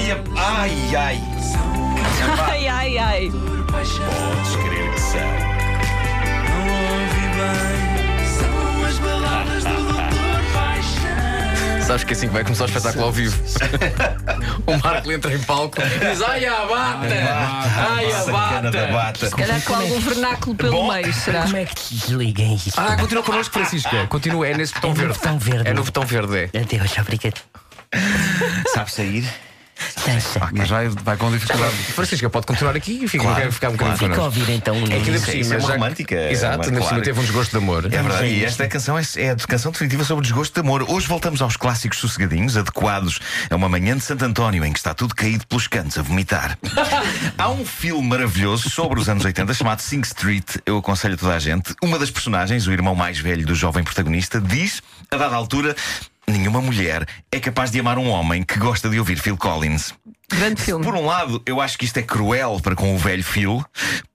[0.00, 1.20] Ai, a- ai, ai.
[2.48, 3.30] Ai, ai, ai.
[3.70, 5.50] Podes crer que são.
[11.86, 13.36] Sabes que assim que vai começar o espetáculo ao vivo.
[14.66, 17.08] o Marco entra em palco e diz: Ai, a bata!
[17.90, 18.92] Ai, a Sacana da bata!
[18.92, 19.28] bata.
[19.28, 20.92] Se calhar com algum vernáculo pelo Bom.
[20.92, 21.42] meio, será?
[21.42, 22.78] Como é que desliguem isto?
[22.80, 24.06] Ah, continua connosco, Francisca.
[24.06, 25.14] Continua, é nesse botão É no verde.
[25.18, 25.68] botão verde.
[25.68, 26.58] É no botão verde, é.
[26.60, 27.40] Adeus, obrigado.
[28.72, 29.28] Sabe sair?
[30.06, 30.50] Dança.
[30.52, 31.74] Mas vai, vai com dificuldade.
[31.74, 34.84] Francisca, pode continuar aqui e fica, Claro, ficar um bocadinho Fica a ouvir então o
[34.84, 35.58] É que ainda por Isso é cima.
[35.58, 37.02] uma romântica, Exato, ainda por cima claro.
[37.02, 37.86] teve um desgosto de amor.
[37.86, 40.60] É verdade, a e esta canção é, é a canção definitiva sobre o desgosto de
[40.60, 40.84] amor.
[40.88, 43.18] Hoje voltamos aos clássicos sossegadinhos, adequados
[43.50, 46.58] a uma manhã de Santo António em que está tudo caído pelos cantos a vomitar.
[47.36, 50.56] Há um filme maravilhoso sobre os anos 80 chamado Sing Street.
[50.66, 51.74] Eu aconselho a toda a gente.
[51.82, 55.74] Uma das personagens, o irmão mais velho do jovem protagonista, diz, a dada altura.
[56.30, 59.92] Nenhuma mulher é capaz de amar um homem que gosta de ouvir Phil Collins.
[60.28, 60.84] Grande filme.
[60.84, 63.64] Por um lado, eu acho que isto é cruel para com o velho Phil.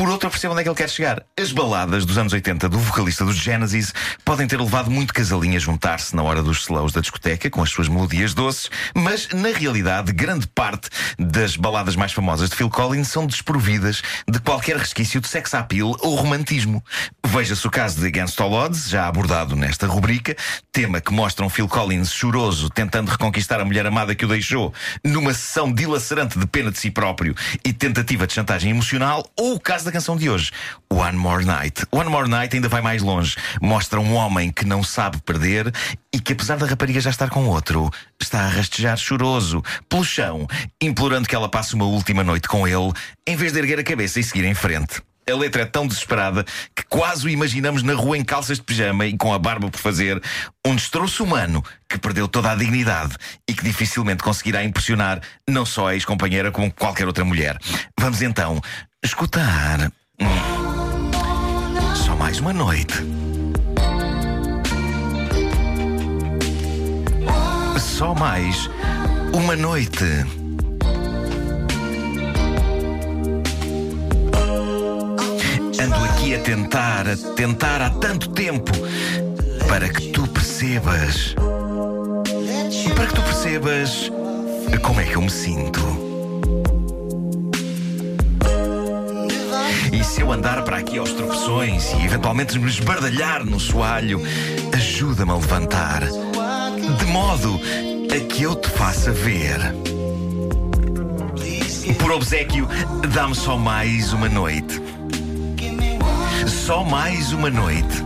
[0.00, 1.22] Por outro, eu percebo onde é que ele quer chegar.
[1.38, 3.92] As baladas dos anos 80 do vocalista dos Genesis
[4.24, 7.68] podem ter levado muito casalinho a juntar-se na hora dos slows da discoteca com as
[7.68, 13.08] suas melodias doces, mas na realidade, grande parte das baladas mais famosas de Phil Collins
[13.08, 16.82] são desprovidas de qualquer resquício de sex appeal ou romantismo.
[17.26, 20.34] Veja-se o caso de Against All Odds, já abordado nesta rubrica,
[20.72, 24.72] tema que mostra um Phil Collins choroso tentando reconquistar a mulher amada que o deixou
[25.04, 29.60] numa sessão dilacerante de pena de si próprio e tentativa de chantagem emocional, ou o
[29.60, 30.50] caso da canção de hoje,
[30.92, 31.86] One More Night.
[31.90, 33.36] One More Night ainda vai mais longe.
[33.60, 35.72] Mostra um homem que não sabe perder
[36.12, 40.46] e que, apesar da rapariga já estar com outro, está a rastejar choroso pelo chão,
[40.80, 42.92] implorando que ela passe uma última noite com ele,
[43.26, 45.02] em vez de erguer a cabeça e seguir em frente.
[45.30, 49.06] A letra é tão desesperada que quase o imaginamos na rua em calças de pijama
[49.06, 50.20] e com a barba por fazer,
[50.66, 53.14] um destroço humano que perdeu toda a dignidade
[53.48, 57.56] e que dificilmente conseguirá impressionar não só a ex-companheira como qualquer outra mulher.
[57.98, 58.60] Vamos então
[59.02, 59.90] escutar.
[60.20, 60.26] Hum.
[61.94, 62.94] Só mais uma noite.
[67.78, 68.68] Só mais
[69.32, 70.04] uma noite.
[75.80, 78.72] Ando aqui a tentar, a tentar há tanto tempo
[79.68, 81.34] para que tu percebas.
[82.94, 84.10] Para que tu percebas
[84.82, 86.09] como é que eu me sinto.
[89.92, 94.22] E se eu andar para aqui aos tropeções e eventualmente me esbardalhar no soalho,
[94.72, 96.02] ajuda-me a levantar.
[96.04, 97.60] De modo
[98.14, 99.58] a que eu te faça ver.
[101.98, 102.68] Por obsequio,
[103.12, 104.80] dá-me só mais uma noite.
[106.46, 108.04] Só mais uma noite.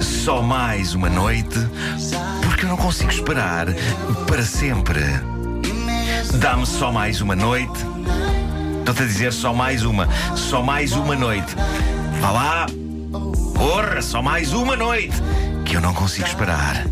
[0.00, 1.58] Só mais uma noite.
[2.42, 3.66] Porque eu não consigo esperar
[4.26, 5.00] para sempre.
[6.40, 7.86] Dá-me só mais uma noite.
[8.86, 10.08] Estou-te a dizer só mais uma.
[10.36, 11.56] Só mais uma noite.
[12.20, 12.66] Vá lá.
[13.52, 15.16] Porra, só mais uma noite.
[15.64, 16.84] Que eu não consigo esperar.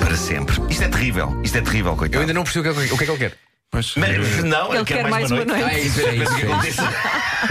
[0.00, 0.56] Para sempre.
[0.68, 1.40] Isto é terrível.
[1.44, 2.20] Isto é terrível, Eu coitado.
[2.22, 3.38] ainda não percebi o que é, o que é que ele quer.
[3.70, 5.62] Pois, Mas, não, Ele quer mais uma noite.
[5.62, 6.32] Ah, é isso, é isso.
[6.34, 6.82] É isso,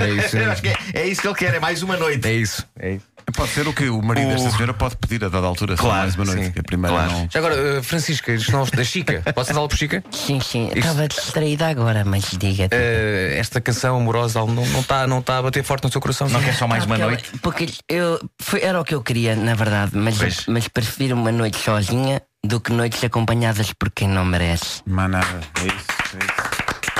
[0.01, 2.27] é isso, Eu é, é isso que ele quer, é mais uma noite.
[2.27, 2.67] é isso.
[2.77, 3.05] É isso.
[3.31, 5.83] Pode ser o que o marido O- desta senhora pode pedir a dada altura, só
[5.83, 6.59] Claro, mais uma noite.
[6.59, 7.11] a primeira claro.
[7.11, 7.27] não.
[7.31, 10.03] Já agora, eh, Francisca, isto não, da Chica, posso dar por Chica?
[10.11, 10.69] Sim, sim.
[10.75, 12.67] Estava distraída agora, mas diga.
[12.71, 16.27] Eh, esta canção amorosa não está não tá, a bater forte no seu coração?
[16.29, 17.31] Não quer só mais uma Porque noite?
[17.41, 20.45] Porque eu, foi, era o que eu queria, na verdade, mas, Pois.
[20.47, 24.81] mas prefiro uma noite sozinha do que noites acompanhadas por quem não merece.
[24.85, 25.39] Mas nada.
[25.61, 25.75] É isso,
[26.15, 26.50] é isso.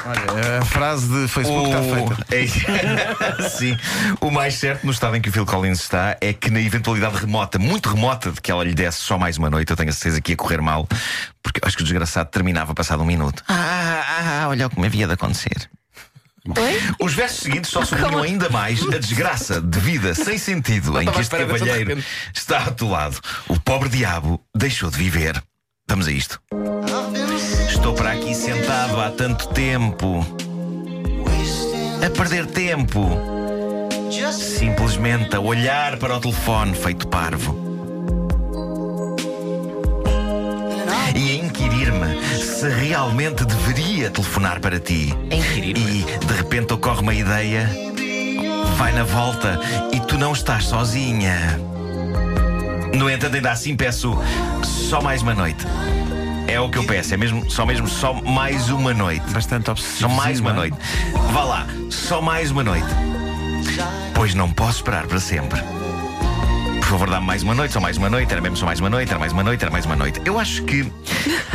[0.05, 2.21] Olha, a frase de Facebook está feita.
[3.41, 3.49] É.
[3.49, 3.77] Sim.
[4.19, 7.17] O mais certo no estado em que o Phil Collins está é que na eventualidade
[7.17, 9.93] remota, muito remota, de que ela lhe desse só mais uma noite, eu tenho a
[9.93, 10.87] certeza que ia correr mal,
[11.43, 13.43] porque acho que o desgraçado terminava passado um minuto.
[13.47, 15.69] Ah, ah, ah, olha o que me havia de acontecer.
[16.47, 16.81] Oi?
[16.99, 21.21] Os versos seguintes só sublinham ainda mais a desgraça de vida sem sentido em que
[21.21, 23.19] este cavalheiro está atolado.
[23.47, 25.41] O pobre diabo deixou de viver.
[25.87, 26.41] Vamos a isto.
[28.01, 30.25] Para aqui sentado há tanto tempo,
[32.03, 33.07] a perder tempo,
[34.31, 37.55] simplesmente a olhar para o telefone feito parvo.
[41.15, 45.13] E a inquirir-me se realmente deveria telefonar para ti.
[45.55, 47.69] E de repente ocorre uma ideia,
[48.77, 49.59] vai na volta
[49.93, 51.37] e tu não estás sozinha.
[52.97, 54.17] No entanto, ainda assim peço
[54.63, 55.67] só mais uma noite.
[56.51, 59.23] É o que eu peço, é mesmo só mesmo só mais uma noite.
[59.31, 60.09] Bastante Só obsessivo.
[60.09, 60.53] mais uma é?
[60.53, 60.77] noite.
[61.31, 62.87] Vá lá, só mais uma noite.
[64.13, 65.61] Pois não posso esperar para sempre.
[66.91, 69.09] Favor, dá-me mais uma noite, só mais uma noite, era mesmo só mais uma noite,
[69.09, 70.21] era mais uma noite, era mais uma noite.
[70.25, 70.91] Eu acho que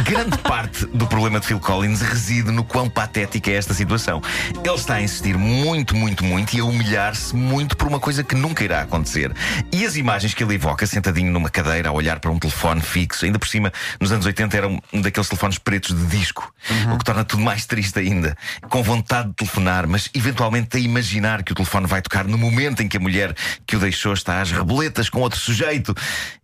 [0.02, 4.22] grande parte do problema de Phil Collins reside no quão patética é esta situação.
[4.64, 8.34] Ele está a insistir muito, muito, muito e a humilhar-se muito por uma coisa que
[8.34, 9.30] nunca irá acontecer.
[9.70, 13.26] E as imagens que ele evoca, sentadinho numa cadeira, a olhar para um telefone fixo,
[13.26, 16.50] ainda por cima, nos anos 80 era um daqueles telefones pretos de disco,
[16.94, 18.34] o que torna tudo mais triste ainda.
[18.70, 22.82] Com vontade de telefonar, mas eventualmente a imaginar que o telefone vai tocar no momento
[22.82, 23.34] em que a mulher
[23.66, 25.94] que o deixou está às reboletas com outro sujeito.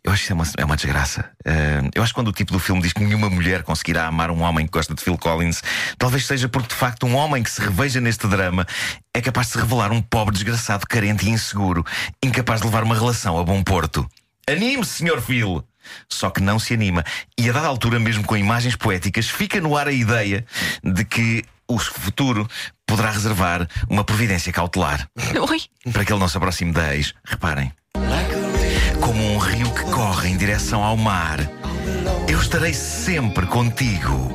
[0.05, 1.31] Eu acho que isso é uma, é uma desgraça.
[1.47, 4.31] Uh, eu acho que quando o tipo do filme diz que nenhuma mulher conseguirá amar
[4.31, 5.63] um homem que gosta de Phil Collins,
[5.99, 8.67] talvez seja porque de facto um homem que se reveja neste drama
[9.15, 11.85] é capaz de se revelar um pobre desgraçado carente e inseguro,
[12.23, 14.07] incapaz de levar uma relação a bom porto.
[14.49, 15.21] Anime-se, Sr.
[15.21, 15.65] Phil!
[16.09, 17.05] Só que não se anima.
[17.39, 20.45] E a dada altura, mesmo com imagens poéticas, fica no ar a ideia
[20.83, 22.49] de que o futuro
[22.87, 25.09] poderá reservar uma providência cautelar.
[25.51, 25.63] Oi.
[25.93, 27.15] Para que ele não se aproxime da ex.
[27.25, 27.73] Reparem.
[29.03, 31.39] Como um rio que corre em direção ao mar,
[32.29, 34.31] eu estarei sempre contigo.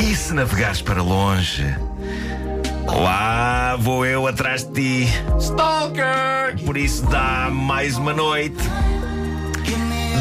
[0.00, 1.64] E se navegares para longe,
[2.86, 5.12] lá vou eu atrás de ti.
[5.38, 6.62] Stalker!
[6.66, 8.62] Por isso dá mais uma noite.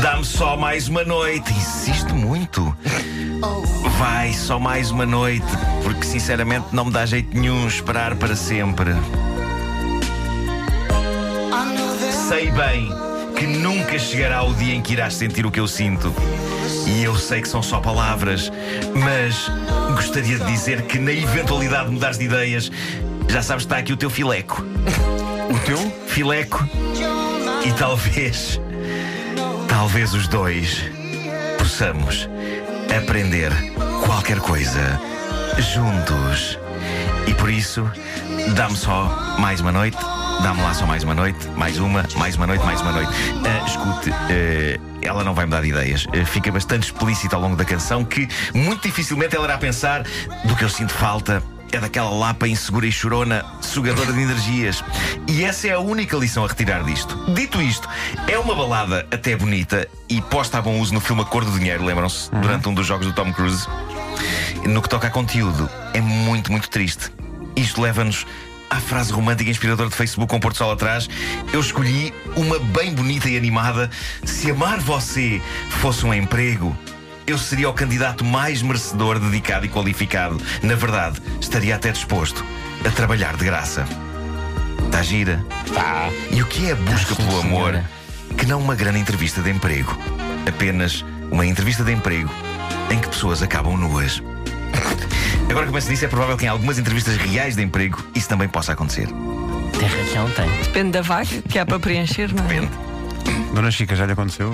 [0.01, 1.51] Dá-me só mais uma noite.
[1.51, 2.75] Insisto muito.
[3.97, 5.45] Vai só mais uma noite,
[5.83, 8.91] porque sinceramente não me dá jeito nenhum esperar para sempre.
[12.31, 12.89] Sei bem
[13.35, 16.15] que nunca chegará o dia em que irás sentir o que eu sinto.
[16.87, 18.49] E eu sei que são só palavras,
[18.95, 19.51] mas
[19.93, 22.71] gostaria de dizer que na eventualidade de mudares de ideias,
[23.27, 24.63] já sabes que está aqui o teu fileco.
[25.53, 25.77] O teu?
[26.07, 26.65] Fileco.
[27.65, 28.61] E talvez,
[29.67, 30.85] talvez os dois
[31.57, 32.29] possamos
[32.97, 33.51] aprender
[34.05, 35.01] qualquer coisa
[35.73, 36.57] juntos.
[37.27, 37.91] E por isso,
[38.55, 40.20] dá-me só mais uma noite.
[40.43, 43.11] Dá-me lá só mais uma noite, mais uma, mais uma noite, mais uma noite.
[43.45, 46.07] Ah, escute, ah, ela não vai mudar de ideias.
[46.09, 50.03] Ah, fica bastante explícito ao longo da canção que muito dificilmente ela irá pensar
[50.45, 54.83] do que eu sinto falta é daquela lapa insegura e chorona, sugadora de energias.
[55.27, 57.15] E essa é a única lição a retirar disto.
[57.33, 57.87] Dito isto,
[58.27, 61.51] é uma balada até bonita e posta a bom uso no filme A Cor do
[61.51, 62.29] Dinheiro, lembram-se?
[62.31, 63.67] Durante um dos jogos do Tom Cruise.
[64.67, 67.11] No que toca a conteúdo, é muito, muito triste.
[67.55, 68.25] Isto leva-nos
[68.71, 71.09] à frase romântica e inspiradora de Facebook com Porto Sol atrás.
[71.51, 73.91] Eu escolhi uma bem bonita e animada.
[74.23, 75.41] Se amar você
[75.81, 76.75] fosse um emprego,
[77.27, 80.41] eu seria o candidato mais merecedor, dedicado e qualificado.
[80.63, 82.45] Na verdade, estaria até disposto
[82.85, 83.85] a trabalhar de graça.
[84.85, 85.45] Está gira?
[85.73, 86.09] Tá.
[86.31, 87.89] E o que é a busca sim, pelo amor senhora.
[88.37, 89.97] que não uma grande entrevista de emprego?
[90.47, 92.31] Apenas uma entrevista de emprego
[92.89, 94.21] em que pessoas acabam nuas.
[95.51, 98.47] Agora que penso nisso, é provável que em algumas entrevistas reais de emprego isso também
[98.47, 99.07] possa acontecer.
[99.77, 100.49] Tem razão, tem.
[100.63, 102.61] Depende da vaga que há para preencher, não é?
[102.61, 102.71] Depende.
[103.53, 104.49] Dona Chica, já lhe aconteceu?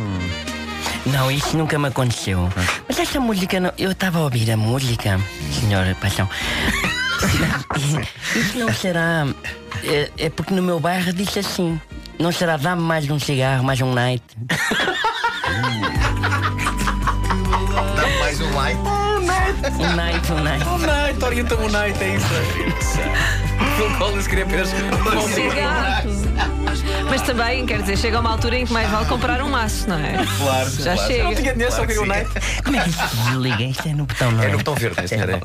[1.06, 2.50] Não, isso nunca me aconteceu.
[2.88, 5.22] Mas essa música, não, eu estava a ouvir a música,
[5.60, 6.28] senhora Paixão.
[8.36, 9.26] Isso não será.
[9.84, 11.80] É, é porque no meu bairro disse assim:
[12.20, 14.24] não será dá-me mais um cigarro, mais um night.
[19.80, 20.63] Um night, um night.
[20.71, 22.27] Oh, night, orienta-me o night, é isso.
[23.77, 24.77] Phil Collins queria apenas um.
[27.09, 29.98] Mas também, quer dizer, chega uma altura em que mais vale comprar um maço, não
[29.98, 30.13] é?
[30.38, 31.07] Claro, Já claro.
[31.12, 31.24] chega.
[31.24, 32.30] Não tinha dinheiro, só queria o night.
[32.63, 33.63] Como é que isso se desliga?
[33.63, 34.50] Isto é no botão, não É é?
[34.51, 35.40] no botão verde, senhora.